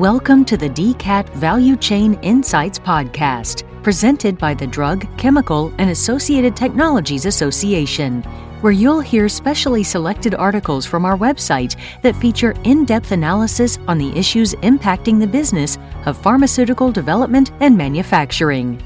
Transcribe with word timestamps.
Welcome 0.00 0.46
to 0.46 0.56
the 0.56 0.70
DCAT 0.70 1.28
Value 1.34 1.76
Chain 1.76 2.14
Insights 2.22 2.78
Podcast, 2.78 3.64
presented 3.82 4.38
by 4.38 4.54
the 4.54 4.66
Drug, 4.66 5.06
Chemical, 5.18 5.74
and 5.76 5.90
Associated 5.90 6.56
Technologies 6.56 7.26
Association, 7.26 8.22
where 8.62 8.72
you'll 8.72 9.00
hear 9.00 9.28
specially 9.28 9.82
selected 9.82 10.34
articles 10.34 10.86
from 10.86 11.04
our 11.04 11.18
website 11.18 11.76
that 12.00 12.16
feature 12.16 12.54
in 12.64 12.86
depth 12.86 13.12
analysis 13.12 13.78
on 13.88 13.98
the 13.98 14.10
issues 14.18 14.54
impacting 14.62 15.20
the 15.20 15.26
business 15.26 15.76
of 16.06 16.16
pharmaceutical 16.16 16.90
development 16.90 17.52
and 17.60 17.76
manufacturing. 17.76 18.78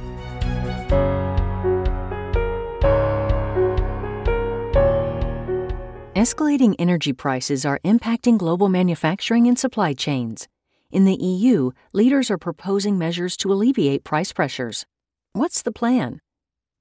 Escalating 6.17 6.75
energy 6.81 7.13
prices 7.13 7.65
are 7.65 7.79
impacting 7.85 8.37
global 8.37 8.69
manufacturing 8.69 9.47
and 9.47 9.57
supply 9.57 9.93
chains. 9.93 10.49
In 10.95 11.05
the 11.07 11.17
EU, 11.17 11.73
leaders 11.93 12.31
are 12.31 12.39
proposing 12.39 12.97
measures 12.97 13.37
to 13.39 13.53
alleviate 13.53 14.05
price 14.05 14.33
pressures. 14.33 14.87
What's 15.33 15.61
the 15.61 15.73
plan? 15.73 16.21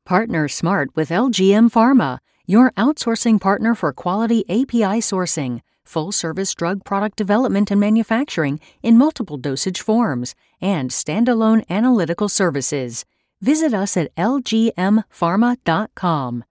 Partner 0.05 0.47
smart 0.47 0.91
with 0.95 1.09
LGM 1.09 1.71
Pharma, 1.71 2.19
your 2.45 2.71
outsourcing 2.73 3.41
partner 3.41 3.73
for 3.73 3.91
quality 3.91 4.45
API 4.47 5.01
sourcing, 5.01 5.61
full 5.83 6.11
service 6.11 6.53
drug 6.53 6.85
product 6.85 7.17
development 7.17 7.71
and 7.71 7.81
manufacturing 7.81 8.59
in 8.83 8.99
multiple 8.99 9.37
dosage 9.37 9.81
forms, 9.81 10.35
and 10.61 10.91
standalone 10.91 11.63
analytical 11.67 12.29
services. 12.29 13.05
Visit 13.41 13.73
us 13.73 13.97
at 13.97 14.15
lgmpharma.com. 14.15 16.43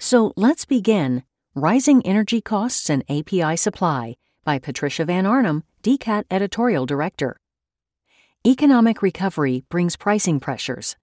So 0.00 0.32
let's 0.36 0.64
begin 0.64 1.22
Rising 1.54 2.04
Energy 2.04 2.40
Costs 2.40 2.90
and 2.90 3.04
API 3.08 3.56
Supply 3.56 4.16
by 4.44 4.58
Patricia 4.58 5.04
Van 5.04 5.24
Arnum, 5.24 5.64
DCAT 5.82 6.24
Editorial 6.30 6.86
Director. 6.86 7.40
Economic 8.46 9.02
recovery 9.02 9.64
brings 9.70 9.96
pricing 9.96 10.38
pressures. 10.38 10.96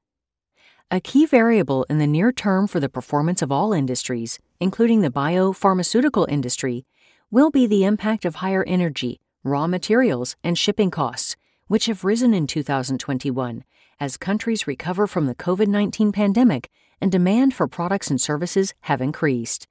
A 0.92 1.02
key 1.02 1.26
variable 1.26 1.86
in 1.90 1.98
the 1.98 2.08
near 2.08 2.32
term 2.32 2.68
for 2.68 2.80
the 2.80 2.90
performance 2.90 3.42
of 3.42 3.52
all 3.52 3.74
industries, 3.74 4.40
including 4.60 5.02
the 5.02 5.10
biopharmaceutical 5.10 6.30
industry, 6.30 6.86
will 7.32 7.50
be 7.50 7.66
the 7.66 7.84
impact 7.84 8.26
of 8.26 8.36
higher 8.36 8.64
energy, 8.66 9.20
raw 9.44 9.66
materials, 9.68 10.36
and 10.44 10.58
shipping 10.58 10.92
costs, 10.92 11.36
which 11.68 11.88
have 11.88 12.04
risen 12.04 12.34
in 12.34 12.46
2021 12.46 13.64
as 14.00 14.18
countries 14.18 14.68
recover 14.68 15.08
from 15.08 15.28
the 15.28 15.36
COVID 15.36 15.68
19 15.68 16.12
pandemic 16.12 16.70
and 17.00 17.12
demand 17.12 17.54
for 17.54 17.68
products 17.68 18.10
and 18.10 18.20
services 18.20 18.74
have 18.82 19.02
increased 19.02 19.68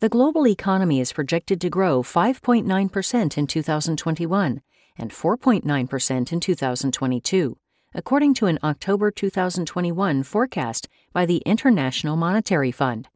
the 0.00 0.08
global 0.08 0.46
economy 0.46 1.00
is 1.00 1.12
projected 1.12 1.60
to 1.60 1.68
grow 1.68 2.04
5.9% 2.04 3.36
in 3.36 3.46
2021 3.48 4.62
and 4.96 5.10
4.9% 5.10 6.32
in 6.32 6.40
2022, 6.40 7.56
according 7.94 8.34
to 8.34 8.46
an 8.46 8.60
October 8.62 9.10
2021 9.10 10.22
forecast 10.22 10.88
by 11.12 11.26
the 11.26 11.38
International 11.38 12.14
Monetary 12.14 12.70
Fund, 12.70 13.08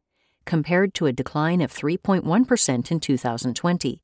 compared 0.43 0.93
to 0.93 1.05
a 1.05 1.13
decline 1.13 1.61
of 1.61 1.71
3.1% 1.71 2.91
in 2.91 2.99
2020. 2.99 4.01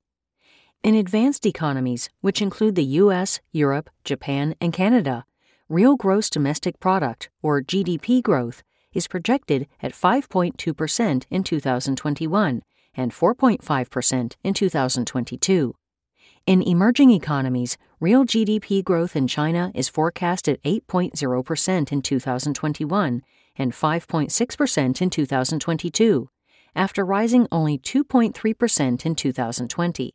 In 0.82 0.96
advanced 0.96 1.46
economies, 1.46 2.10
which 2.22 2.42
include 2.42 2.76
the 2.76 2.86
US, 2.86 3.42
Europe, 3.52 3.90
Japan, 4.06 4.56
and 4.62 4.72
Canada, 4.72 5.26
real 5.68 5.98
gross 5.98 6.30
domestic 6.30 6.80
product, 6.80 7.30
or 7.42 7.62
GDP 7.62 8.24
growth, 8.24 8.64
is 8.94 9.08
projected 9.08 9.68
at 9.84 9.92
5.2% 9.92 11.26
in 11.30 11.44
2021 11.44 12.64
and 13.00 13.12
4.5% 13.12 14.36
in 14.44 14.54
2022. 14.54 15.74
In 16.46 16.62
emerging 16.62 17.12
economies, 17.12 17.78
real 18.00 18.26
GDP 18.26 18.84
growth 18.84 19.16
in 19.16 19.28
China 19.28 19.72
is 19.74 19.88
forecast 19.88 20.50
at 20.50 20.62
8.0% 20.64 21.92
in 21.92 22.02
2021 22.02 23.22
and 23.56 23.72
5.6% 23.72 25.02
in 25.02 25.10
2022, 25.10 26.30
after 26.76 27.06
rising 27.06 27.48
only 27.52 27.78
2.3% 27.78 29.06
in 29.06 29.16
2020. 29.16 30.14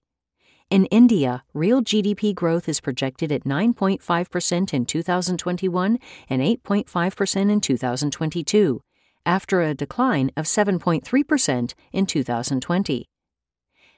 In 0.70 0.86
India, 0.86 1.44
real 1.52 1.82
GDP 1.82 2.34
growth 2.34 2.68
is 2.68 2.80
projected 2.80 3.30
at 3.30 3.44
9.5% 3.44 4.74
in 4.74 4.86
2021 4.86 5.98
and 6.28 6.42
8.5% 6.42 7.50
in 7.50 7.60
2022, 7.60 8.80
after 9.26 9.60
a 9.60 9.74
decline 9.74 10.30
of 10.36 10.44
7.3% 10.44 11.74
in 11.92 12.06
2020. 12.06 13.08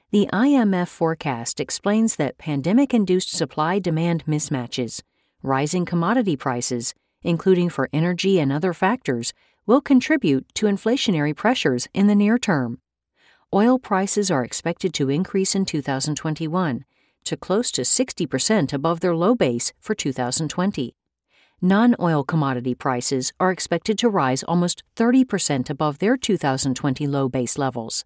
The 0.09 0.29
IMF 0.31 0.87
forecast 0.87 1.59
explains 1.59 2.15
that 2.15 2.37
pandemic 2.37 2.93
induced 2.93 3.31
supply 3.31 3.79
demand 3.79 4.25
mismatches, 4.25 5.01
rising 5.43 5.85
commodity 5.85 6.35
prices, 6.35 6.93
including 7.23 7.69
for 7.69 7.89
energy 7.91 8.39
and 8.39 8.51
other 8.51 8.73
factors, 8.73 9.33
will 9.65 9.81
contribute 9.81 10.47
to 10.55 10.65
inflationary 10.65 11.35
pressures 11.35 11.87
in 11.93 12.07
the 12.07 12.15
near 12.15 12.37
term. 12.37 12.79
Oil 13.53 13.79
prices 13.79 14.31
are 14.31 14.43
expected 14.43 14.93
to 14.93 15.09
increase 15.09 15.55
in 15.55 15.65
2021 15.65 16.85
to 17.25 17.37
close 17.37 17.71
to 17.71 17.81
60% 17.81 18.73
above 18.73 19.01
their 19.01 19.15
low 19.15 19.35
base 19.35 19.73
for 19.79 19.93
2020 19.93 20.96
non 21.61 21.95
oil 21.99 22.23
commodity 22.23 22.75
prices 22.75 23.33
are 23.39 23.51
expected 23.51 23.97
to 23.97 24.09
rise 24.09 24.43
almost 24.43 24.83
30% 24.95 25.69
above 25.69 25.97
their 25.97 26.15
2020 26.15 27.07
low 27.07 27.27
base 27.27 27.57
levels. 27.57 28.05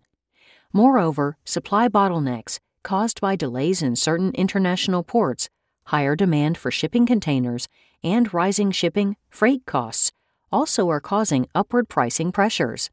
Moreover, 0.72 1.38
supply 1.44 1.90
bottlenecks 1.90 2.60
caused 2.84 3.20
by 3.20 3.36
delays 3.36 3.82
in 3.82 3.96
certain 3.96 4.32
international 4.36 5.04
ports, 5.04 5.50
higher 5.86 6.16
demand 6.16 6.58
for 6.58 6.72
shipping 6.72 7.06
containers, 7.06 7.68
and 8.04 8.34
rising 8.34 8.72
shipping 8.72 9.18
freight 9.30 9.66
costs 9.66 10.12
also 10.52 10.90
are 10.90 11.02
causing 11.02 11.48
upward 11.54 11.90
pricing 11.90 12.32
pressures. 12.32 12.90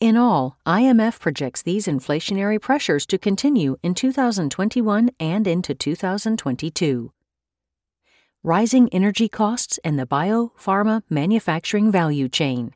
In 0.00 0.16
all, 0.16 0.56
IMF 0.66 1.20
projects 1.20 1.62
these 1.62 1.86
inflationary 1.86 2.60
pressures 2.60 3.06
to 3.06 3.18
continue 3.18 3.76
in 3.82 3.94
2021 3.94 5.10
and 5.20 5.46
into 5.46 5.74
2022 5.74 7.12
rising 8.44 8.88
energy 8.88 9.28
costs, 9.28 9.78
and 9.84 9.96
the 9.96 10.06
biopharma 10.06 11.02
manufacturing 11.08 11.92
value 11.92 12.28
chain. 12.28 12.74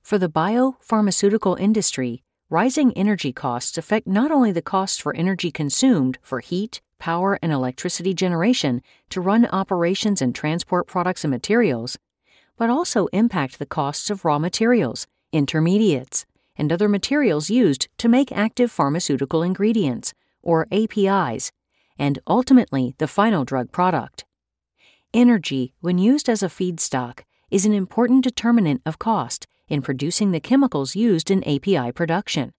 For 0.00 0.16
the 0.16 0.28
biopharmaceutical 0.28 1.58
industry, 1.58 2.22
rising 2.48 2.92
energy 2.92 3.32
costs 3.32 3.76
affect 3.76 4.06
not 4.06 4.30
only 4.30 4.52
the 4.52 4.62
costs 4.62 4.98
for 4.98 5.12
energy 5.16 5.50
consumed 5.50 6.18
for 6.22 6.38
heat, 6.38 6.80
power, 7.00 7.36
and 7.42 7.50
electricity 7.50 8.14
generation 8.14 8.80
to 9.10 9.20
run 9.20 9.46
operations 9.46 10.22
and 10.22 10.32
transport 10.32 10.86
products 10.86 11.24
and 11.24 11.32
materials, 11.32 11.98
but 12.56 12.70
also 12.70 13.06
impact 13.06 13.58
the 13.58 13.66
costs 13.66 14.08
of 14.08 14.24
raw 14.24 14.38
materials, 14.38 15.08
intermediates, 15.32 16.26
and 16.56 16.72
other 16.72 16.88
materials 16.88 17.50
used 17.50 17.88
to 17.98 18.08
make 18.08 18.30
active 18.30 18.70
pharmaceutical 18.70 19.42
ingredients, 19.42 20.14
or 20.42 20.68
APIs, 20.70 21.50
and 21.98 22.20
ultimately 22.28 22.94
the 22.98 23.08
final 23.08 23.44
drug 23.44 23.72
product. 23.72 24.25
Energy, 25.16 25.72
when 25.80 25.96
used 25.96 26.28
as 26.28 26.42
a 26.42 26.46
feedstock, 26.46 27.20
is 27.50 27.64
an 27.64 27.72
important 27.72 28.22
determinant 28.22 28.82
of 28.84 28.98
cost 28.98 29.46
in 29.66 29.80
producing 29.80 30.30
the 30.30 30.40
chemicals 30.40 30.94
used 30.94 31.30
in 31.30 31.42
API 31.44 31.90
production, 31.90 32.52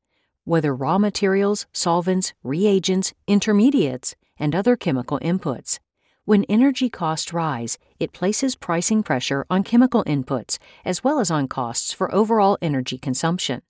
whether 0.44 0.73
raw 0.73 0.97
materials, 0.97 1.68
solvents, 1.72 2.34
reagents, 2.41 3.13
intermediates, 3.28 4.16
and 4.40 4.56
other 4.56 4.75
chemical 4.75 5.19
inputs. 5.19 5.78
When 6.25 6.45
energy 6.45 6.90
costs 6.90 7.31
rise, 7.31 7.78
it 8.00 8.12
places 8.12 8.56
pricing 8.56 9.03
pressure 9.03 9.45
on 9.51 9.63
chemical 9.63 10.03
inputs 10.06 10.57
as 10.84 11.03
well 11.03 11.19
as 11.19 11.29
on 11.29 11.47
costs 11.47 11.94
for 11.94 12.12
overall 12.12 12.57
energy 12.59 12.97
consumption. 12.97 13.62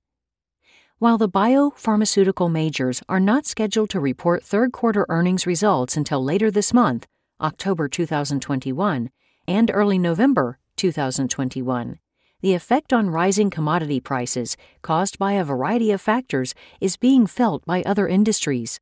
While 0.98 1.18
the 1.18 1.28
biopharmaceutical 1.28 2.50
majors 2.50 3.04
are 3.10 3.20
not 3.20 3.46
scheduled 3.46 3.90
to 3.90 4.00
report 4.00 4.46
third 4.46 4.72
quarter 4.72 5.06
earnings 5.10 5.46
results 5.46 5.98
until 5.98 6.24
later 6.24 6.50
this 6.50 6.74
month, 6.74 7.06
October 7.40 7.88
2021, 7.88 9.12
and 9.48 9.72
early 9.74 9.98
November 9.98 10.58
2021. 10.76 12.00
The 12.42 12.54
effect 12.54 12.94
on 12.94 13.10
rising 13.10 13.50
commodity 13.50 14.00
prices 14.00 14.58
caused 14.82 15.18
by 15.18 15.34
a 15.34 15.44
variety 15.44 15.92
of 15.92 16.02
factors 16.02 16.54
is 16.80 16.98
being 16.98 17.28
felt 17.28 17.66
by 17.66 17.82
other 17.84 18.08
industries. 18.08 18.80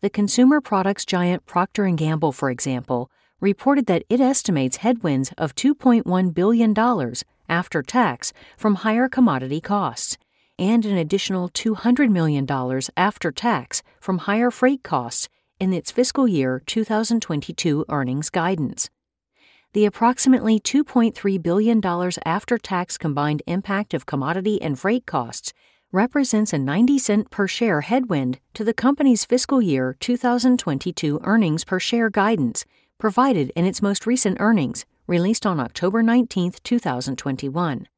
The 0.00 0.10
consumer 0.10 0.60
products 0.60 1.04
giant 1.04 1.46
Procter 1.46 1.88
& 1.88 1.96
Gamble, 1.96 2.32
for 2.32 2.50
example, 2.50 3.10
reported 3.40 3.86
that 3.86 4.04
it 4.08 4.20
estimates 4.20 4.78
headwinds 4.78 5.32
of 5.38 5.54
$2.1 5.54 6.34
billion 6.34 7.14
after 7.48 7.82
tax 7.82 8.32
from 8.56 8.76
higher 8.76 9.08
commodity 9.08 9.60
costs 9.60 10.16
and 10.58 10.84
an 10.84 10.96
additional 10.96 11.48
$200 11.50 12.10
million 12.10 12.46
after 12.96 13.32
tax 13.32 13.82
from 14.00 14.18
higher 14.18 14.50
freight 14.50 14.82
costs 14.82 15.28
in 15.64 15.72
its 15.72 15.90
fiscal 15.90 16.28
year 16.28 16.62
2022 16.66 17.86
earnings 17.88 18.28
guidance. 18.28 18.90
The 19.72 19.86
approximately 19.86 20.60
$2.3 20.60 21.42
billion 21.42 21.80
after 22.26 22.58
tax 22.58 22.98
combined 22.98 23.42
impact 23.46 23.94
of 23.94 24.04
commodity 24.04 24.60
and 24.60 24.78
freight 24.78 25.06
costs 25.06 25.54
represents 25.90 26.52
a 26.52 26.58
90 26.58 26.98
cent 26.98 27.30
per 27.30 27.48
share 27.48 27.80
headwind 27.80 28.40
to 28.52 28.62
the 28.62 28.74
company's 28.74 29.24
fiscal 29.24 29.62
year 29.62 29.96
2022 30.00 31.20
earnings 31.24 31.64
per 31.64 31.80
share 31.80 32.10
guidance 32.10 32.66
provided 32.98 33.50
in 33.56 33.64
its 33.64 33.80
most 33.80 34.06
recent 34.06 34.36
earnings, 34.40 34.84
released 35.06 35.46
on 35.46 35.58
October 35.60 36.02
19, 36.02 36.52
2021. 36.62 37.88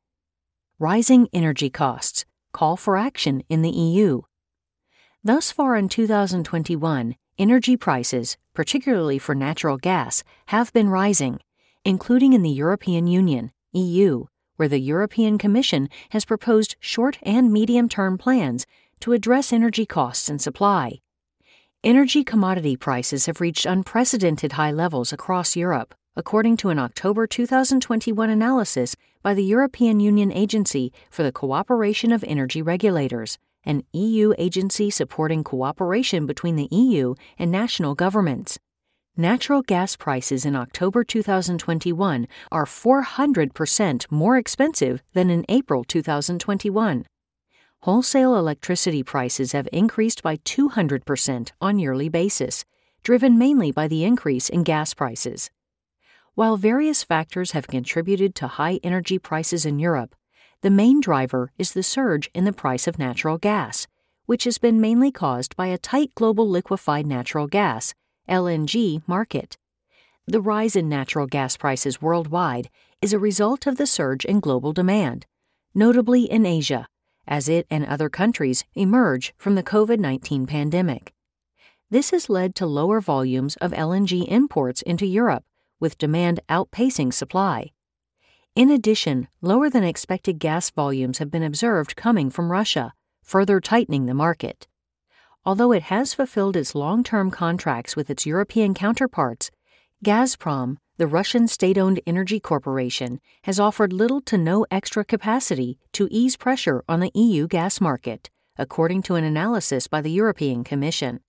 Rising 0.79 1.29
energy 1.33 1.69
costs 1.69 2.25
call 2.53 2.77
for 2.77 2.97
action 2.97 3.43
in 3.49 3.62
the 3.62 3.71
EU. 3.71 4.23
Thus 5.25 5.51
far 5.51 5.75
in 5.75 5.89
2021, 5.89 7.17
energy 7.38 7.77
prices, 7.77 8.37
particularly 8.55 9.19
for 9.19 9.35
natural 9.35 9.77
gas, 9.77 10.25
have 10.47 10.73
been 10.73 10.88
rising, 10.88 11.41
including 11.85 12.33
in 12.33 12.43
the 12.43 12.50
European 12.50 13.06
Union, 13.06 13.53
EU, 13.73 14.25
where 14.56 14.69
the 14.69 14.79
European 14.79 15.38
Commission 15.38 15.88
has 16.11 16.25
proposed 16.25 16.77
short 16.81 17.19
and 17.23 17.53
medium 17.53 17.88
term 17.88 18.19
plans 18.19 18.67
to 19.00 19.12
address 19.12 19.53
energy 19.53 19.87
costs 19.87 20.29
and 20.29 20.41
supply. 20.41 21.00
Energy 21.85 22.25
commodity 22.25 22.77
prices 22.77 23.27
have 23.27 23.41
reached 23.41 23.67
unprecedented 23.67 24.53
high 24.53 24.73
levels 24.73 25.12
across 25.12 25.55
Europe, 25.55 25.94
according 26.17 26.56
to 26.56 26.71
an 26.71 26.79
October 26.79 27.27
2021 27.27 28.31
analysis 28.31 28.97
by 29.23 29.35
the 29.35 29.44
European 29.44 30.00
Union 30.00 30.33
Agency 30.33 30.93
for 31.11 31.23
the 31.23 31.33
Cooperation 31.33 32.11
of 32.11 32.25
Energy 32.25 32.62
Regulators, 32.62 33.38
an 33.67 33.83
EU 33.93 34.33
agency 34.39 34.89
supporting 34.89 35.45
cooperation 35.45 36.25
between 36.25 36.57
the 36.57 36.69
EU 36.71 37.15
and 37.39 37.51
national 37.51 37.95
governments. 37.95 38.59
Natural 39.17 39.63
gas 39.63 39.97
prices 39.97 40.47
in 40.47 40.57
October 40.57 41.05
2021 41.05 42.29
are 42.51 42.65
400% 42.65 44.11
more 44.11 44.39
expensive 44.39 45.03
than 45.13 45.29
in 45.29 45.45
April 45.49 45.85
2021 45.85 47.05
wholesale 47.87 48.37
electricity 48.37 49.05
prices 49.05 49.53
have 49.53 49.69
increased 49.73 50.21
by 50.21 50.37
200% 50.39 51.53
on 51.61 51.79
yearly 51.79 52.09
basis, 52.09 52.65
driven 53.05 53.39
mainly 53.39 53.71
by 53.71 53.87
the 53.87 54.03
increase 54.03 54.49
in 54.49 54.65
gas 54.65 54.93
prices. 54.93 55.51
While 56.35 56.57
various 56.57 57.05
factors 57.05 57.53
have 57.53 57.69
contributed 57.69 58.35
to 58.35 58.49
high 58.49 58.81
energy 58.83 59.21
prices 59.21 59.65
in 59.65 59.79
Europe, 59.79 60.17
the 60.62 60.70
main 60.70 61.00
driver 61.00 61.53
is 61.58 61.73
the 61.73 61.82
surge 61.82 62.31
in 62.35 62.44
the 62.44 62.53
price 62.53 62.87
of 62.87 62.99
natural 62.99 63.38
gas, 63.38 63.87
which 64.26 64.44
has 64.44 64.58
been 64.58 64.81
mainly 64.81 65.11
caused 65.11 65.55
by 65.56 65.67
a 65.67 65.79
tight 65.79 66.14
global 66.14 66.49
liquefied 66.49 67.06
natural 67.06 67.47
gas 67.47 67.94
LNG 68.29 69.03
market. 69.06 69.56
The 70.26 70.41
rise 70.41 70.75
in 70.75 70.88
natural 70.88 71.26
gas 71.26 71.56
prices 71.56 72.03
worldwide 72.03 72.69
is 73.00 73.12
a 73.12 73.19
result 73.19 73.67
of 73.67 73.76
the 73.76 73.87
surge 73.87 74.25
in 74.25 74.41
global 74.41 74.73
demand, 74.73 75.26
notably 75.75 76.25
in 76.25 76.44
Asia, 76.44 76.88
as 77.29 77.49
it 77.49 77.67
and 77.70 77.85
other 77.85 78.09
countries 78.09 78.64
emerge 78.75 79.35
from 79.37 79.55
the 79.55 79.62
COVID 79.62 80.00
19 80.00 80.47
pandemic. 80.47 81.12
This 81.91 82.11
has 82.11 82.29
led 82.29 82.56
to 82.56 82.67
lower 82.67 83.00
volumes 83.00 83.55
of 83.56 83.70
LNG 83.70 84.26
imports 84.26 84.82
into 84.82 85.06
Europe, 85.06 85.44
with 85.79 85.99
demand 85.99 86.41
outpacing 86.49 87.12
supply. 87.12 87.70
In 88.56 88.70
addition, 88.70 89.29
lower 89.43 89.69
than 89.69 89.85
expected 89.85 90.38
gas 90.38 90.70
volumes 90.70 91.19
have 91.19 91.31
been 91.31 91.43
observed 91.43 91.94
coming 91.94 92.31
from 92.31 92.50
Russia, 92.50 92.94
further 93.23 93.61
tightening 93.61 94.06
the 94.06 94.14
market. 94.14 94.67
Although 95.44 95.73
it 95.73 95.82
has 95.85 96.14
fulfilled 96.14 96.56
its 96.56 96.75
long 96.75 97.05
term 97.05 97.31
contracts 97.31 97.97
with 97.97 98.08
its 98.08 98.25
European 98.25 98.73
counterparts, 98.73 99.50
Gazprom, 100.03 100.79
the 100.97 101.06
Russian 101.06 101.49
state 101.49 101.76
owned 101.76 102.00
energy 102.06 102.41
corporation 102.41 103.20
has 103.43 103.61
offered 103.61 103.93
little 103.93 104.23
to 104.23 104.38
no 104.38 104.64
extra 104.70 105.05
capacity 105.05 105.79
to 105.93 106.09
ease 106.11 106.38
pressure 106.38 106.82
on 106.88 107.00
the 107.00 107.11
EU 107.14 107.47
gas 107.47 107.79
market, 107.79 108.31
according 108.56 109.02
to 109.02 109.17
an 109.17 109.25
analysis 109.25 109.87
by 109.87 110.00
the 110.00 110.11
European 110.11 110.64
Commission. 110.64 111.20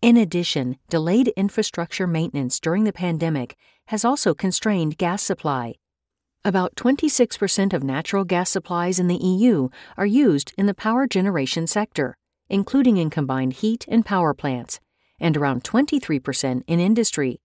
In 0.00 0.16
addition, 0.16 0.78
delayed 0.88 1.28
infrastructure 1.36 2.06
maintenance 2.06 2.58
during 2.60 2.84
the 2.84 2.94
pandemic 2.94 3.58
has 3.88 4.06
also 4.06 4.32
constrained 4.32 4.96
gas 4.96 5.22
supply. 5.22 5.74
About 6.44 6.74
26% 6.74 7.72
of 7.72 7.84
natural 7.84 8.24
gas 8.24 8.50
supplies 8.50 8.98
in 8.98 9.08
the 9.08 9.16
EU 9.16 9.68
are 9.96 10.06
used 10.06 10.52
in 10.56 10.66
the 10.66 10.74
power 10.74 11.06
generation 11.06 11.66
sector, 11.66 12.16
including 12.48 12.96
in 12.96 13.10
combined 13.10 13.54
heat 13.54 13.84
and 13.88 14.06
power 14.06 14.34
plants, 14.34 14.80
and 15.18 15.36
around 15.36 15.64
23% 15.64 16.62
in 16.66 16.80
industry 16.80 17.40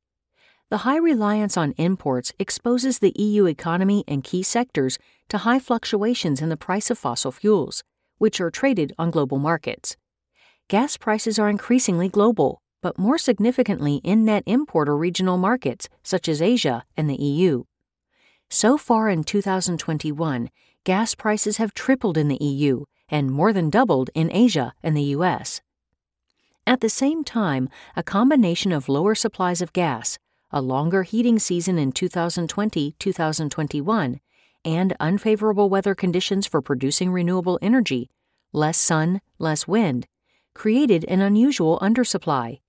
the 0.69 0.77
high 0.79 0.97
reliance 0.97 1.57
on 1.57 1.75
imports 1.77 2.33
exposes 2.39 2.97
the 2.97 3.13
EU 3.21 3.45
economy 3.45 4.03
and 4.07 4.23
key 4.23 4.41
sectors 4.41 4.97
to 5.29 5.37
high 5.39 5.59
fluctuations 5.59 6.41
in 6.41 6.49
the 6.49 6.57
price 6.57 6.89
of 6.89 6.97
fossil 6.97 7.31
fuels, 7.31 7.83
which 8.17 8.41
are 8.41 8.49
traded 8.49 8.91
on 8.97 9.11
global 9.11 9.37
markets. 9.37 9.95
Gas 10.67 10.97
prices 10.97 11.37
are 11.37 11.49
increasingly 11.49 12.09
global, 12.09 12.63
but 12.81 12.97
more 12.97 13.19
significantly 13.19 14.01
in 14.03 14.25
net 14.25 14.41
importer 14.47 14.97
regional 14.97 15.37
markets 15.37 15.87
such 16.01 16.27
as 16.27 16.41
Asia 16.41 16.83
and 16.97 17.07
the 17.07 17.21
EU. 17.21 17.63
So 18.49 18.77
far 18.77 19.09
in 19.09 19.23
2021, 19.23 20.49
gas 20.83 21.15
prices 21.15 21.57
have 21.57 21.73
tripled 21.73 22.17
in 22.17 22.27
the 22.27 22.43
EU 22.43 22.85
and 23.09 23.31
more 23.31 23.53
than 23.53 23.69
doubled 23.69 24.09
in 24.13 24.31
Asia 24.31 24.73
and 24.81 24.95
the 24.95 25.13
US. 25.15 25.61
At 26.67 26.81
the 26.81 26.89
same 26.89 27.23
time, 27.23 27.69
a 27.95 28.03
combination 28.03 28.71
of 28.71 28.89
lower 28.89 29.13
supplies 29.13 29.61
of 29.61 29.73
gas, 29.73 30.17
a 30.51 30.61
longer 30.61 31.03
heating 31.03 31.37
season 31.37 31.77
in 31.77 31.91
2020 31.91 32.95
2021, 32.97 34.19
and 34.63 34.95
unfavorable 34.99 35.69
weather 35.69 35.93
conditions 35.93 36.47
for 36.47 36.61
producing 36.61 37.11
renewable 37.11 37.59
energy, 37.61 38.09
less 38.51 38.77
sun, 38.77 39.21
less 39.37 39.67
wind, 39.67 40.07
created 40.55 41.05
an 41.05 41.21
unusual 41.21 41.77
undersupply. 41.81 42.61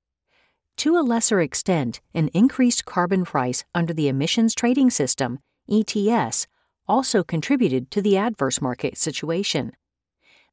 To 0.79 0.99
a 0.99 1.01
lesser 1.01 1.41
extent, 1.41 2.01
an 2.13 2.29
increased 2.35 2.85
carbon 2.85 3.25
price 3.25 3.65
under 3.75 3.95
the 3.95 4.09
Emissions 4.09 4.55
Trading 4.55 4.91
System, 4.91 5.39
ETS, 5.71 6.47
also 6.89 7.23
contributed 7.23 7.91
to 7.91 8.01
the 8.01 8.17
adverse 8.17 8.61
market 8.61 8.97
situation. 8.97 9.73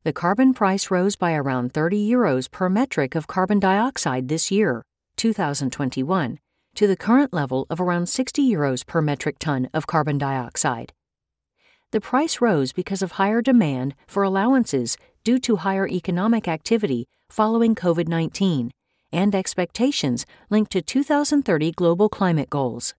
The 0.04 0.14
carbon 0.14 0.54
price 0.54 0.92
rose 0.92 1.16
by 1.16 1.34
around 1.34 1.74
30 1.74 2.10
euros 2.10 2.52
per 2.52 2.68
metric 2.70 3.16
of 3.16 3.28
carbon 3.28 3.60
dioxide 3.60 4.28
this 4.28 4.52
year, 4.52 4.84
2021, 5.18 6.40
to 6.76 6.88
the 6.88 6.98
current 6.98 7.34
level 7.34 7.66
of 7.70 7.80
around 7.80 8.08
60 8.08 8.42
euros 8.52 8.86
per 8.86 9.02
metric 9.02 9.38
ton 9.40 9.70
of 9.74 9.88
carbon 9.88 10.18
dioxide. 10.18 10.92
The 11.92 12.02
price 12.02 12.42
rose 12.42 12.74
because 12.74 13.02
of 13.02 13.14
higher 13.14 13.42
demand 13.42 13.96
for 14.08 14.24
allowances 14.24 14.98
due 15.24 15.40
to 15.40 15.58
higher 15.58 15.88
economic 15.88 16.48
activity 16.48 17.08
following 17.30 17.76
COVID 17.76 18.08
19 18.08 18.72
and 19.12 19.36
expectations 19.36 20.26
linked 20.50 20.72
to 20.72 20.82
2030 20.82 21.72
global 21.72 22.10
climate 22.10 22.50
goals. 22.50 22.96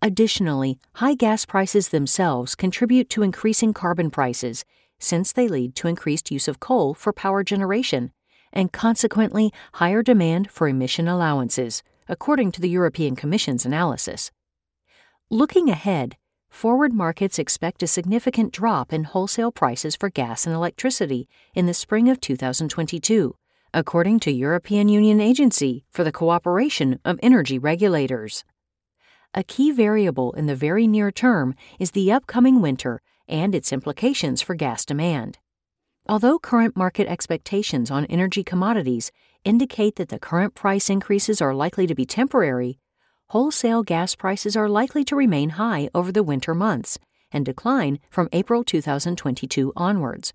Additionally, 0.00 0.78
high 0.94 1.14
gas 1.14 1.44
prices 1.44 1.88
themselves 1.88 2.54
contribute 2.54 3.10
to 3.10 3.22
increasing 3.22 3.72
carbon 3.72 4.10
prices 4.10 4.64
since 5.00 5.32
they 5.32 5.48
lead 5.48 5.74
to 5.74 5.88
increased 5.88 6.30
use 6.30 6.46
of 6.46 6.60
coal 6.60 6.94
for 6.94 7.12
power 7.12 7.42
generation 7.42 8.12
and 8.52 8.72
consequently 8.72 9.52
higher 9.74 10.02
demand 10.02 10.50
for 10.50 10.68
emission 10.68 11.08
allowances, 11.08 11.82
according 12.08 12.52
to 12.52 12.60
the 12.60 12.70
European 12.70 13.16
Commission's 13.16 13.66
analysis. 13.66 14.30
Looking 15.30 15.68
ahead, 15.68 16.16
forward 16.48 16.92
markets 16.92 17.38
expect 17.38 17.82
a 17.82 17.88
significant 17.88 18.52
drop 18.52 18.92
in 18.92 19.04
wholesale 19.04 19.52
prices 19.52 19.96
for 19.96 20.10
gas 20.10 20.46
and 20.46 20.54
electricity 20.54 21.28
in 21.54 21.66
the 21.66 21.74
spring 21.74 22.08
of 22.08 22.20
2022, 22.20 23.36
according 23.74 24.20
to 24.20 24.30
European 24.30 24.88
Union 24.88 25.20
Agency 25.20 25.84
for 25.90 26.04
the 26.04 26.12
Cooperation 26.12 27.00
of 27.04 27.18
Energy 27.22 27.58
Regulators. 27.58 28.44
A 29.34 29.44
key 29.44 29.70
variable 29.70 30.32
in 30.32 30.46
the 30.46 30.56
very 30.56 30.86
near 30.86 31.10
term 31.10 31.54
is 31.78 31.90
the 31.90 32.10
upcoming 32.10 32.62
winter 32.62 33.02
and 33.28 33.54
its 33.54 33.72
implications 33.72 34.40
for 34.40 34.54
gas 34.54 34.86
demand. 34.86 35.38
Although 36.08 36.38
current 36.38 36.76
market 36.76 37.06
expectations 37.06 37.90
on 37.90 38.06
energy 38.06 38.42
commodities 38.42 39.12
indicate 39.44 39.96
that 39.96 40.08
the 40.08 40.18
current 40.18 40.54
price 40.54 40.88
increases 40.88 41.42
are 41.42 41.54
likely 41.54 41.86
to 41.86 41.94
be 41.94 42.06
temporary, 42.06 42.78
wholesale 43.28 43.82
gas 43.82 44.14
prices 44.14 44.56
are 44.56 44.68
likely 44.68 45.04
to 45.04 45.14
remain 45.14 45.50
high 45.50 45.90
over 45.94 46.10
the 46.10 46.22
winter 46.22 46.54
months 46.54 46.98
and 47.30 47.44
decline 47.44 47.98
from 48.08 48.30
April 48.32 48.64
2022 48.64 49.74
onwards. 49.76 50.32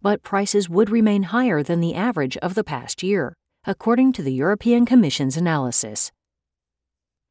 But 0.00 0.22
prices 0.22 0.70
would 0.70 0.88
remain 0.88 1.24
higher 1.24 1.62
than 1.62 1.80
the 1.80 1.94
average 1.94 2.38
of 2.38 2.54
the 2.54 2.64
past 2.64 3.02
year, 3.02 3.36
according 3.66 4.14
to 4.14 4.22
the 4.22 4.32
European 4.32 4.86
Commission's 4.86 5.36
analysis. 5.36 6.10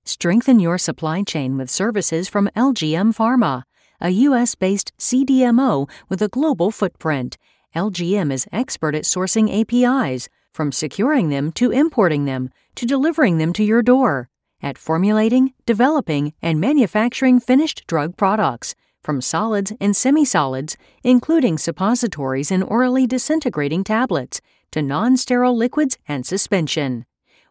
Strengthen 0.09 0.59
your 0.59 0.79
supply 0.79 1.21
chain 1.21 1.55
with 1.55 1.69
services 1.69 2.27
from 2.27 2.49
LGM 2.55 3.15
Pharma, 3.15 3.61
a 4.01 4.09
U.S. 4.09 4.55
based 4.55 4.91
CDMO 4.97 5.87
with 6.09 6.19
a 6.23 6.27
global 6.27 6.71
footprint. 6.71 7.37
LGM 7.75 8.33
is 8.33 8.47
expert 8.51 8.95
at 8.95 9.03
sourcing 9.03 9.51
APIs 9.53 10.27
from 10.51 10.71
securing 10.71 11.29
them 11.29 11.51
to 11.51 11.69
importing 11.69 12.25
them 12.25 12.49
to 12.73 12.87
delivering 12.87 13.37
them 13.37 13.53
to 13.53 13.63
your 13.63 13.83
door, 13.83 14.29
at 14.63 14.79
formulating, 14.79 15.53
developing, 15.67 16.33
and 16.41 16.59
manufacturing 16.59 17.39
finished 17.39 17.83
drug 17.85 18.17
products, 18.17 18.73
from 19.03 19.21
solids 19.21 19.73
and 19.79 19.95
semi 19.95 20.25
solids, 20.25 20.75
including 21.03 21.59
suppositories 21.59 22.49
and 22.49 22.63
orally 22.63 23.05
disintegrating 23.05 23.83
tablets, 23.83 24.41
to 24.71 24.81
non 24.81 25.17
sterile 25.17 25.55
liquids 25.55 25.99
and 26.07 26.25
suspension. 26.25 27.05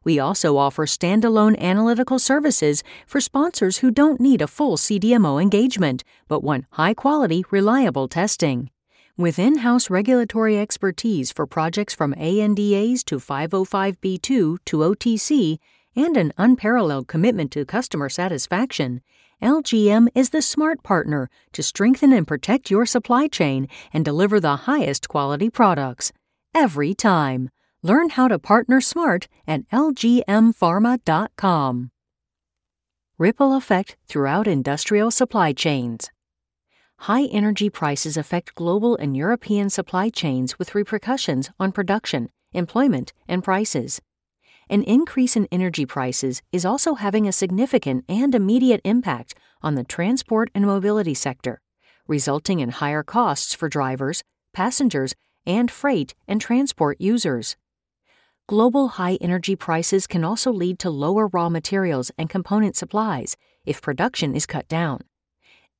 We 0.08 0.18
also 0.18 0.56
offer 0.56 0.86
standalone 0.86 1.58
analytical 1.58 2.18
services 2.18 2.82
for 3.06 3.20
sponsors 3.20 3.76
who 3.76 3.90
don't 3.90 4.18
need 4.18 4.40
a 4.40 4.46
full 4.46 4.78
CDMO 4.78 5.38
engagement, 5.38 6.02
but 6.28 6.42
want 6.42 6.64
high 6.70 6.94
quality, 6.94 7.44
reliable 7.50 8.08
testing. 8.08 8.70
With 9.18 9.38
in 9.38 9.58
house 9.58 9.90
regulatory 9.90 10.58
expertise 10.58 11.30
for 11.30 11.46
projects 11.46 11.94
from 11.94 12.14
ANDAs 12.14 13.04
to 13.04 13.18
505b2 13.18 14.22
to 14.64 14.76
OTC, 14.78 15.58
and 15.94 16.16
an 16.16 16.32
unparalleled 16.38 17.06
commitment 17.06 17.50
to 17.50 17.66
customer 17.66 18.08
satisfaction, 18.08 19.02
LGM 19.42 20.08
is 20.14 20.30
the 20.30 20.40
smart 20.40 20.82
partner 20.82 21.28
to 21.52 21.62
strengthen 21.62 22.14
and 22.14 22.26
protect 22.26 22.70
your 22.70 22.86
supply 22.86 23.28
chain 23.28 23.68
and 23.92 24.06
deliver 24.06 24.40
the 24.40 24.56
highest 24.56 25.06
quality 25.10 25.50
products. 25.50 26.12
Every 26.54 26.94
time. 26.94 27.50
Learn 27.84 28.08
how 28.10 28.26
to 28.26 28.40
partner 28.40 28.80
smart 28.80 29.28
at 29.46 29.68
lgmpharma.com. 29.68 31.90
Ripple 33.18 33.56
effect 33.56 33.96
throughout 34.08 34.48
industrial 34.48 35.12
supply 35.12 35.52
chains. 35.52 36.10
High 37.02 37.26
energy 37.26 37.70
prices 37.70 38.16
affect 38.16 38.56
global 38.56 38.96
and 38.96 39.16
European 39.16 39.70
supply 39.70 40.08
chains 40.08 40.58
with 40.58 40.74
repercussions 40.74 41.50
on 41.60 41.70
production, 41.70 42.30
employment, 42.52 43.12
and 43.28 43.44
prices. 43.44 44.00
An 44.68 44.82
increase 44.82 45.36
in 45.36 45.46
energy 45.52 45.86
prices 45.86 46.42
is 46.50 46.64
also 46.64 46.96
having 46.96 47.28
a 47.28 47.32
significant 47.32 48.04
and 48.08 48.34
immediate 48.34 48.80
impact 48.84 49.36
on 49.62 49.76
the 49.76 49.84
transport 49.84 50.50
and 50.52 50.66
mobility 50.66 51.14
sector, 51.14 51.60
resulting 52.08 52.58
in 52.58 52.70
higher 52.70 53.04
costs 53.04 53.54
for 53.54 53.68
drivers, 53.68 54.24
passengers, 54.52 55.14
and 55.46 55.70
freight 55.70 56.16
and 56.26 56.40
transport 56.40 57.00
users. 57.00 57.56
Global 58.48 58.88
high 58.88 59.18
energy 59.20 59.54
prices 59.54 60.06
can 60.06 60.24
also 60.24 60.50
lead 60.50 60.78
to 60.78 60.88
lower 60.88 61.26
raw 61.26 61.50
materials 61.50 62.10
and 62.16 62.30
component 62.30 62.76
supplies 62.76 63.36
if 63.66 63.82
production 63.82 64.34
is 64.34 64.46
cut 64.46 64.66
down. 64.68 65.00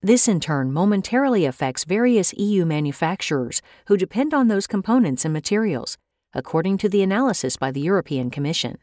This 0.03 0.29
in 0.29 0.39
turn 0.39 0.71
momentarily 0.71 1.47
affects 1.47 1.85
various 1.85 2.35
EU 2.35 2.67
manufacturers 2.67 3.63
who 3.87 3.97
depend 3.97 4.35
on 4.35 4.49
those 4.49 4.67
components 4.67 5.25
and 5.25 5.33
materials, 5.33 5.97
according 6.35 6.77
to 6.79 6.91
the 6.91 7.01
analysis 7.03 7.57
by 7.57 7.71
the 7.71 7.81
European 7.81 8.29
Commission. 8.29 8.77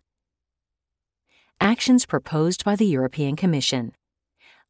Actions 1.61 2.07
proposed 2.07 2.65
by 2.65 2.75
the 2.75 2.87
European 2.87 3.35
Commission. 3.35 3.91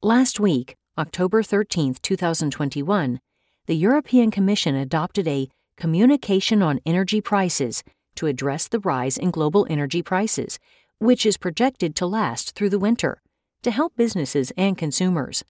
Last 0.04 0.42
week, 0.42 0.76
October 0.98 1.42
13, 1.42 1.96
2021, 2.02 3.22
the 3.66 3.78
European 3.78 4.30
Commission 4.30 4.76
adopted 4.76 5.26
a 5.26 5.48
Communication 5.78 6.62
on 6.62 6.82
Energy 6.86 7.22
Prices 7.22 7.82
to 8.16 8.28
address 8.28 8.68
the 8.68 8.80
rise 8.80 9.18
in 9.18 9.32
global 9.32 9.66
energy 9.70 10.02
prices, 10.02 10.60
which 11.00 11.26
is 11.26 11.38
projected 11.38 11.96
to 11.96 12.06
last 12.06 12.56
through 12.56 12.70
the 12.70 12.80
winter, 12.80 13.22
to 13.64 13.72
help 13.72 13.96
businesses 13.96 14.52
and 14.58 14.78
consumers. 14.78 15.44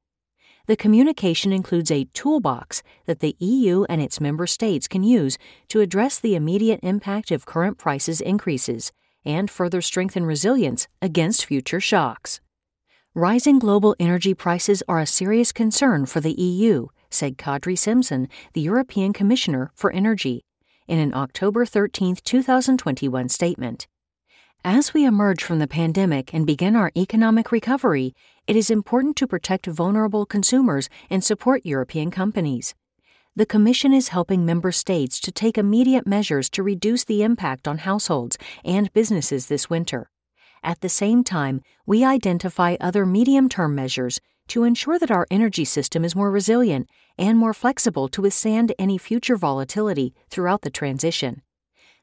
The 0.67 0.75
communication 0.75 1.51
includes 1.51 1.91
a 1.91 2.05
toolbox 2.13 2.81
that 3.05 3.19
the 3.19 3.36
EU 3.39 3.84
and 3.88 4.01
its 4.01 4.19
member 4.19 4.48
states 4.48 4.88
can 4.88 5.03
use 5.03 5.38
to 5.67 5.81
address 5.81 6.19
the 6.19 6.36
immediate 6.36 6.79
impact 6.81 7.29
of 7.29 7.45
current 7.45 7.77
prices 7.77 8.19
increases 8.19 8.91
and 9.25 9.50
further 9.50 9.81
strengthen 9.81 10.25
resilience 10.25 10.88
against 11.01 11.45
future 11.45 11.79
shocks. 11.79 12.39
Rising 13.13 13.60
global 13.60 13.95
energy 14.00 14.34
prices 14.34 14.81
are 14.88 15.00
a 15.00 15.05
serious 15.05 15.51
concern 15.51 16.05
for 16.05 16.19
the 16.19 16.34
EU, 16.34 16.88
said 17.10 17.38
Kadri 17.38 17.77
Simson, 17.77 18.27
the 18.53 18.62
European 18.62 19.13
Commissioner 19.13 19.72
for 19.75 19.91
Energy, 19.91 20.45
in 20.88 21.00
an 21.00 21.13
October 21.13 21.65
13, 21.65 22.18
2021 22.24 23.30
statement. 23.30 23.88
As 24.63 24.94
we 24.94 25.06
emerge 25.06 25.44
from 25.44 25.60
the 25.60 25.68
pandemic 25.68 26.34
and 26.34 26.46
begin 26.46 26.75
our 26.75 26.92
economic 26.98 27.51
recovery, 27.51 28.15
it 28.48 28.56
is 28.56 28.70
important 28.70 29.15
to 29.18 29.27
protect 29.27 29.68
vulnerable 29.68 30.25
consumers 30.25 30.89
and 31.10 31.24
support 31.24 31.65
European 31.65 32.12
companies. 32.12 32.74
The 33.36 33.46
Commission 33.46 33.94
is 33.94 34.08
helping 34.08 34.46
member 34.46 34.72
states 34.72 35.20
to 35.20 35.32
take 35.32 35.58
immediate 35.58 36.08
measures 36.08 36.50
to 36.51 36.63
reduce 36.63 37.04
the 37.04 37.22
impact 37.22 37.68
on 37.68 37.80
households 37.80 38.38
and 38.63 38.94
businesses 38.94 39.48
this 39.48 39.70
winter. 39.70 40.10
At 40.63 40.82
the 40.82 40.89
same 40.89 41.24
time, 41.24 41.62
we 41.86 42.04
identify 42.04 42.75
other 42.80 43.06
medium 43.06 43.50
term 43.50 43.75
measures 43.75 44.20
to 44.48 44.64
ensure 44.64 45.00
that 45.00 45.12
our 45.12 45.28
energy 45.32 45.66
system 45.66 46.06
is 46.06 46.16
more 46.16 46.32
resilient 46.32 46.90
and 47.18 47.38
more 47.38 47.54
flexible 47.54 48.08
to 48.10 48.22
withstand 48.22 48.74
any 48.78 48.98
future 48.98 49.36
volatility 49.36 50.14
throughout 50.30 50.62
the 50.62 50.70
transition. 50.70 51.42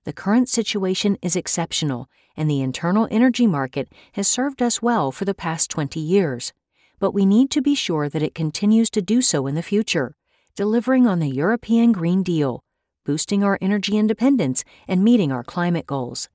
The 0.04 0.12
current 0.12 0.48
situation 0.48 1.16
is 1.22 1.36
exceptional 1.36 2.08
and 2.36 2.50
the 2.50 2.60
internal 2.60 3.08
energy 3.10 3.46
market 3.46 3.92
has 4.12 4.28
served 4.28 4.62
us 4.62 4.82
well 4.82 5.12
for 5.12 5.24
the 5.24 5.34
past 5.34 5.70
20 5.70 6.00
years. 6.00 6.52
But 6.98 7.12
we 7.12 7.26
need 7.26 7.50
to 7.50 7.62
be 7.62 7.74
sure 7.74 8.08
that 8.08 8.22
it 8.22 8.34
continues 8.34 8.90
to 8.90 9.02
do 9.02 9.22
so 9.22 9.46
in 9.46 9.54
the 9.54 9.62
future, 9.62 10.14
delivering 10.56 11.06
on 11.06 11.18
the 11.18 11.28
European 11.28 11.92
Green 11.92 12.22
Deal, 12.22 12.62
boosting 13.04 13.42
our 13.42 13.58
energy 13.60 13.96
independence, 13.96 14.64
and 14.86 15.02
meeting 15.02 15.32
our 15.32 15.42
climate 15.42 15.86
goals. 15.86 16.28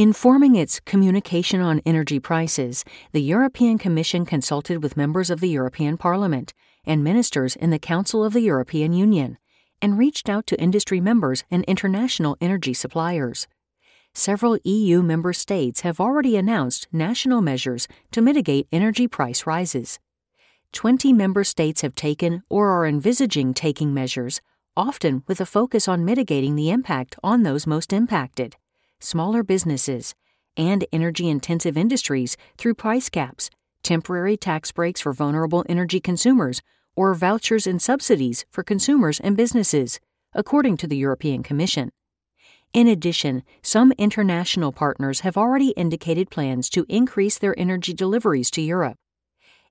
Informing 0.00 0.56
its 0.56 0.80
communication 0.80 1.60
on 1.60 1.82
energy 1.84 2.18
prices, 2.18 2.86
the 3.12 3.20
European 3.20 3.76
Commission 3.76 4.24
consulted 4.24 4.82
with 4.82 4.96
members 4.96 5.28
of 5.28 5.40
the 5.40 5.50
European 5.50 5.98
Parliament 5.98 6.54
and 6.86 7.04
ministers 7.04 7.54
in 7.54 7.68
the 7.68 7.78
Council 7.78 8.24
of 8.24 8.32
the 8.32 8.40
European 8.40 8.94
Union 8.94 9.36
and 9.82 9.98
reached 9.98 10.30
out 10.30 10.46
to 10.46 10.58
industry 10.58 11.02
members 11.02 11.44
and 11.50 11.64
international 11.64 12.38
energy 12.40 12.72
suppliers 12.72 13.46
several 14.14 14.56
EU 14.64 15.02
member 15.02 15.34
states 15.34 15.82
have 15.82 16.00
already 16.00 16.34
announced 16.34 16.88
national 16.90 17.42
measures 17.42 17.86
to 18.10 18.22
mitigate 18.22 18.66
energy 18.72 19.06
price 19.06 19.46
rises. 19.46 19.98
20 20.72 21.12
member 21.12 21.44
states 21.44 21.82
have 21.82 21.94
taken 21.94 22.42
or 22.48 22.70
are 22.70 22.86
envisaging 22.86 23.52
taking 23.52 23.92
measures, 23.92 24.40
often 24.74 25.22
with 25.28 25.42
a 25.42 25.46
focus 25.46 25.86
on 25.86 26.06
mitigating 26.06 26.56
the 26.56 26.70
impact 26.70 27.16
on 27.22 27.42
those 27.42 27.66
most 27.66 27.92
impacted 27.92 28.56
smaller 29.00 29.42
businesses 29.42 30.14
and 30.56 30.84
energy 30.92 31.28
intensive 31.28 31.76
industries 31.76 32.36
through 32.58 32.74
price 32.74 33.08
caps, 33.08 33.50
temporary 33.82 34.36
tax 34.36 34.72
breaks 34.72 35.00
for 35.00 35.12
vulnerable 35.12 35.64
energy 35.68 36.00
consumers, 36.00 36.60
or 36.94 37.14
vouchers 37.14 37.66
and 37.66 37.80
subsidies 37.80 38.44
for 38.50 38.62
consumers 38.62 39.20
and 39.20 39.36
businesses, 39.36 40.00
according 40.34 40.76
to 40.76 40.86
the 40.86 40.96
European 40.96 41.42
Commission. 41.42 41.90
In 42.72 42.86
addition, 42.86 43.42
some 43.62 43.92
international 43.98 44.70
partners 44.70 45.20
have 45.20 45.36
already 45.36 45.70
indicated 45.70 46.30
plans 46.30 46.70
to 46.70 46.86
increase 46.88 47.38
their 47.38 47.58
energy 47.58 47.92
deliveries 47.92 48.50
to 48.52 48.60
Europe. 48.60 48.96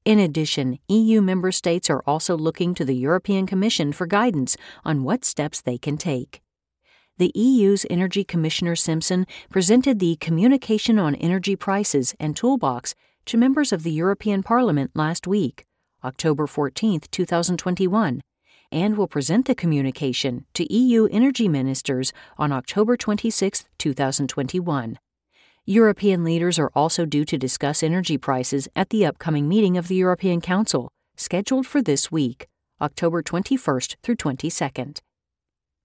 In 0.06 0.20
addition, 0.20 0.80
EU 0.90 1.22
member 1.22 1.52
states 1.52 1.90
are 1.90 2.04
also 2.06 2.36
looking 2.36 2.74
to 2.74 2.84
the 2.84 2.96
European 2.96 3.46
Commission 3.46 3.94
for 3.94 4.06
guidance 4.08 4.58
on 4.84 5.04
what 5.04 5.24
steps 5.24 5.62
they 5.62 5.78
can 5.78 5.98
take. 5.98 6.42
The 7.20 7.34
EU's 7.36 7.86
Energy 7.90 8.24
Commissioner 8.24 8.78
Simson 8.78 9.28
presented 9.50 10.00
the 10.00 10.16
Communication 10.22 10.98
on 10.98 11.16
Energy 11.16 11.54
Prices 11.58 12.16
and 12.18 12.34
Toolbox 12.34 12.96
to 13.26 13.36
members 13.36 13.74
of 13.74 13.84
the 13.84 13.92
European 13.92 14.42
Parliament 14.42 14.92
last 14.96 15.28
week, 15.28 15.66
October 16.02 16.48
14, 16.48 17.02
2021, 17.12 18.22
and 18.72 18.96
will 18.96 19.10
present 19.10 19.48
the 19.48 19.54
communication 19.54 20.46
to 20.54 20.74
EU 20.74 21.10
energy 21.12 21.50
ministers 21.50 22.14
on 22.38 22.54
October 22.54 22.96
26, 22.96 23.66
2021. 23.78 24.98
European 25.66 26.24
leaders 26.24 26.58
are 26.58 26.72
also 26.74 27.06
due 27.06 27.26
to 27.26 27.38
discuss 27.38 27.84
energy 27.84 28.18
prices 28.18 28.70
at 28.78 28.92
the 28.92 29.06
upcoming 29.06 29.50
meeting 29.50 29.76
of 29.76 29.90
the 29.90 29.96
European 29.96 30.40
Council, 30.40 30.90
scheduled 31.18 31.68
for 31.68 31.82
this 31.82 32.10
week, 32.10 32.48
October 32.80 33.22
21st 33.22 33.98
through 34.02 34.16
22nd. 34.16 35.02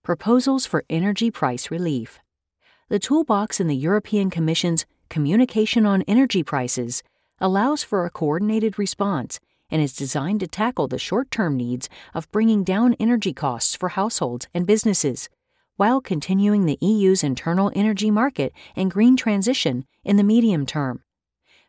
Proposals 0.04 0.66
for 0.66 0.84
energy 0.90 1.30
price 1.30 1.70
relief. 1.70 2.20
The 2.90 2.98
toolbox 2.98 3.58
in 3.58 3.68
the 3.68 3.74
European 3.74 4.28
Commission's 4.28 4.84
Communication 5.08 5.86
on 5.86 6.02
Energy 6.02 6.42
Prices 6.42 7.02
allows 7.40 7.82
for 7.82 8.04
a 8.04 8.10
coordinated 8.10 8.78
response 8.78 9.40
and 9.70 9.80
is 9.80 9.96
designed 9.96 10.40
to 10.40 10.46
tackle 10.46 10.88
the 10.88 10.98
short 10.98 11.30
term 11.30 11.56
needs 11.56 11.88
of 12.12 12.30
bringing 12.30 12.64
down 12.64 12.92
energy 13.00 13.32
costs 13.32 13.74
for 13.74 13.88
households 13.88 14.46
and 14.52 14.66
businesses, 14.66 15.30
while 15.76 16.02
continuing 16.02 16.66
the 16.66 16.78
EU's 16.82 17.24
internal 17.24 17.72
energy 17.74 18.10
market 18.10 18.52
and 18.76 18.90
green 18.90 19.16
transition 19.16 19.86
in 20.04 20.18
the 20.18 20.22
medium 20.22 20.66
term. 20.66 21.02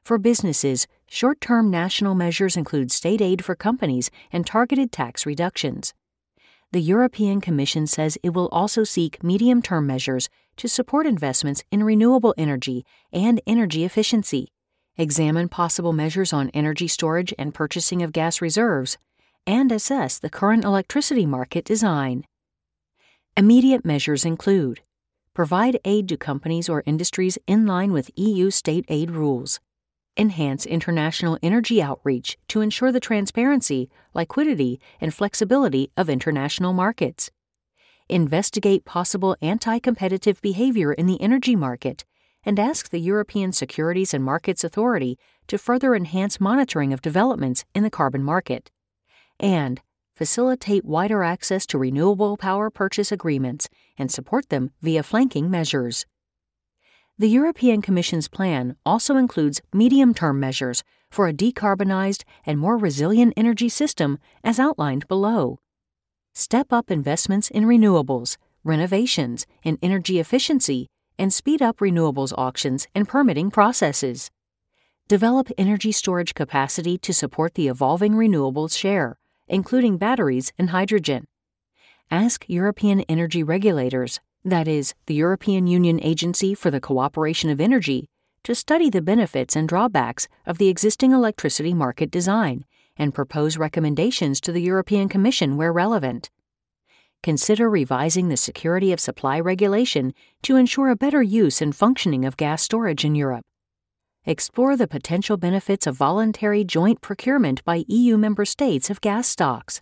For 0.03 0.17
businesses, 0.17 0.87
short 1.07 1.39
term 1.39 1.71
national 1.71 2.15
measures 2.15 2.57
include 2.57 2.91
state 2.91 3.21
aid 3.21 3.45
for 3.45 3.55
companies 3.55 4.11
and 4.29 4.45
targeted 4.45 4.91
tax 4.91 5.25
reductions. 5.25 5.93
The 6.71 6.81
European 6.81 7.41
Commission 7.41 7.87
says 7.87 8.17
it 8.23 8.33
will 8.33 8.49
also 8.51 8.83
seek 8.83 9.23
medium 9.23 9.61
term 9.61 9.87
measures 9.87 10.29
to 10.57 10.67
support 10.67 11.07
investments 11.07 11.63
in 11.71 11.83
renewable 11.83 12.33
energy 12.37 12.85
and 13.13 13.41
energy 13.47 13.83
efficiency 13.83 14.49
examine 14.97 15.49
possible 15.49 15.93
measures 15.93 16.31
on 16.31 16.49
energy 16.49 16.87
storage 16.87 17.33
and 17.37 17.53
purchasing 17.53 18.01
of 18.01 18.13
gas 18.13 18.41
reserves, 18.41 18.97
and 19.45 19.71
assess 19.71 20.17
the 20.17 20.29
current 20.29 20.63
electricity 20.63 21.25
market 21.25 21.65
design. 21.65 22.25
Immediate 23.37 23.85
measures 23.85 24.25
include 24.25 24.81
Provide 25.33 25.79
aid 25.83 26.07
to 26.09 26.17
companies 26.17 26.69
or 26.69 26.81
industries 26.85 27.37
in 27.45 27.65
line 27.65 27.91
with 27.91 28.09
EU 28.15 28.49
state 28.49 28.85
aid 28.87 29.11
rules. 29.11 29.59
Enhance 30.17 30.65
international 30.65 31.37
energy 31.43 31.81
outreach 31.81 32.37
to 32.47 32.61
ensure 32.61 32.89
the 32.89 33.01
transparency, 33.01 33.89
liquidity, 34.13 34.79
and 35.01 35.13
flexibility 35.13 35.91
of 35.97 36.09
international 36.09 36.71
markets. 36.71 37.31
Investigate 38.07 38.85
possible 38.85 39.35
anti 39.41 39.77
competitive 39.79 40.41
behavior 40.41 40.93
in 40.93 41.05
the 41.05 41.19
energy 41.21 41.53
market 41.55 42.05
and 42.45 42.57
ask 42.57 42.89
the 42.89 42.99
European 42.99 43.51
Securities 43.51 44.13
and 44.13 44.23
Markets 44.23 44.63
Authority 44.63 45.17
to 45.47 45.57
further 45.57 45.93
enhance 45.93 46.39
monitoring 46.39 46.93
of 46.93 47.01
developments 47.01 47.65
in 47.73 47.83
the 47.83 47.89
carbon 47.89 48.23
market. 48.23 48.71
And 49.37 49.81
facilitate 50.15 50.85
wider 50.85 51.23
access 51.23 51.65
to 51.65 51.77
renewable 51.77 52.37
power 52.37 52.69
purchase 52.69 53.11
agreements 53.11 53.67
and 53.97 54.09
support 54.09 54.47
them 54.47 54.71
via 54.81 55.03
flanking 55.03 55.51
measures. 55.51 56.05
The 57.17 57.29
European 57.29 57.81
Commission's 57.81 58.27
plan 58.27 58.75
also 58.85 59.15
includes 59.17 59.61
medium 59.73 60.13
term 60.13 60.39
measures 60.39 60.83
for 61.09 61.27
a 61.27 61.33
decarbonized 61.33 62.23
and 62.45 62.59
more 62.59 62.77
resilient 62.77 63.33
energy 63.37 63.69
system 63.69 64.19
as 64.43 64.59
outlined 64.59 65.07
below. 65.07 65.59
Step 66.33 66.73
up 66.73 66.91
investments 66.91 67.49
in 67.49 67.63
renewables, 67.65 68.37
renovations, 68.63 69.45
and 69.63 69.77
energy 69.81 70.19
efficiency, 70.19 70.87
and 71.17 71.33
speed 71.33 71.61
up 71.61 71.77
renewables 71.77 72.33
auctions 72.37 72.87
and 72.93 73.07
permitting 73.07 73.49
processes. 73.49 74.29
Develop 75.07 75.49
energy 75.57 75.91
storage 75.91 76.33
capacity 76.33 76.97
to 76.97 77.13
support 77.13 77.53
the 77.53 77.67
evolving 77.67 78.13
renewables 78.13 78.77
share 78.77 79.17
including 79.47 79.97
batteries 79.97 80.51
and 80.57 80.71
hydrogen. 80.71 81.25
Ask 82.09 82.45
European 82.47 83.01
energy 83.01 83.43
regulators, 83.43 84.19
that 84.45 84.67
is, 84.67 84.93
the 85.07 85.15
European 85.15 85.67
Union 85.67 85.99
Agency 86.01 86.53
for 86.53 86.71
the 86.71 86.79
Cooperation 86.79 87.49
of 87.49 87.59
Energy, 87.59 88.07
to 88.43 88.55
study 88.55 88.89
the 88.89 89.01
benefits 89.01 89.55
and 89.55 89.67
drawbacks 89.67 90.27
of 90.45 90.57
the 90.57 90.69
existing 90.69 91.11
electricity 91.11 91.73
market 91.73 92.09
design 92.11 92.63
and 92.95 93.13
propose 93.13 93.57
recommendations 93.57 94.39
to 94.39 94.51
the 94.51 94.61
European 94.61 95.09
Commission 95.09 95.57
where 95.57 95.73
relevant. 95.73 96.29
Consider 97.23 97.69
revising 97.69 98.29
the 98.29 98.37
security 98.37 98.93
of 98.93 98.99
supply 98.99 99.39
regulation 99.39 100.13
to 100.43 100.55
ensure 100.55 100.89
a 100.89 100.95
better 100.95 101.21
use 101.23 101.61
and 101.61 101.75
functioning 101.75 102.23
of 102.23 102.37
gas 102.37 102.61
storage 102.61 103.03
in 103.03 103.15
Europe 103.15 103.43
explore 104.25 104.75
the 104.75 104.87
potential 104.87 105.37
benefits 105.37 105.85
of 105.85 105.95
voluntary 105.95 106.63
joint 106.63 106.99
procurement 106.99 107.63
by 107.63 107.85
EU 107.87 108.17
member 108.17 108.43
states 108.43 108.89
of 108.89 108.99
gas 109.01 109.27
stocks. 109.27 109.81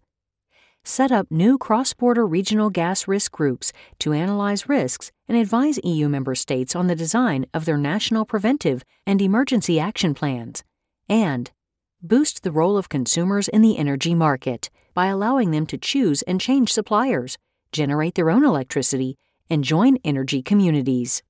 Set 0.85 1.13
up 1.13 1.31
new 1.31 1.57
cross 1.57 1.93
border 1.93 2.25
regional 2.25 2.69
gas 2.69 3.07
risk 3.07 3.31
groups 3.31 3.71
to 3.99 4.11
analyze 4.11 4.67
risks 4.67 5.11
and 5.29 5.37
advise 5.37 5.79
EU 5.81 6.09
member 6.09 6.35
states 6.35 6.75
on 6.75 6.87
the 6.87 6.95
design 6.95 7.45
of 7.53 7.63
their 7.63 7.77
national 7.77 8.25
preventive 8.25 8.83
and 9.07 9.21
emergency 9.21 9.79
action 9.79 10.13
plans. 10.13 10.61
And 11.07 11.49
boost 12.01 12.43
the 12.43 12.51
role 12.51 12.77
of 12.77 12.89
consumers 12.89 13.47
in 13.47 13.61
the 13.61 13.77
energy 13.77 14.13
market 14.13 14.69
by 14.93 15.05
allowing 15.07 15.51
them 15.51 15.65
to 15.67 15.77
choose 15.77 16.21
and 16.23 16.41
change 16.41 16.73
suppliers, 16.73 17.37
generate 17.71 18.15
their 18.15 18.29
own 18.29 18.43
electricity, 18.43 19.17
and 19.49 19.63
join 19.63 19.97
energy 20.03 20.41
communities. 20.41 21.23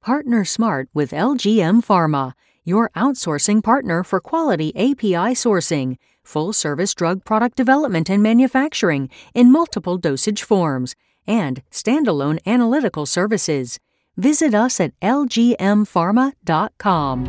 Partner 0.00 0.44
Smart 0.44 0.88
with 0.94 1.10
LGM 1.10 1.84
Pharma, 1.84 2.34
your 2.62 2.88
outsourcing 2.90 3.64
partner 3.64 4.04
for 4.04 4.20
quality 4.20 4.68
API 4.76 5.34
sourcing, 5.34 5.96
full 6.24 6.52
service 6.52 6.94
drug 6.94 7.24
product 7.24 7.56
development 7.56 8.10
and 8.10 8.22
manufacturing 8.22 9.08
in 9.34 9.52
multiple 9.52 9.98
dosage 9.98 10.42
forms, 10.42 10.96
and 11.26 11.62
standalone 11.70 12.38
analytical 12.46 13.06
services. 13.06 13.78
Visit 14.16 14.54
us 14.54 14.78
at 14.80 14.98
lgmpharma.com. 15.00 17.24